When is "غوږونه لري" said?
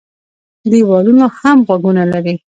1.67-2.33